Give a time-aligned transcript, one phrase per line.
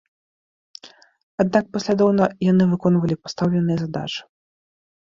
[1.43, 4.21] Аднак паслядоўна яны выконвалі пастаўленыя задачы.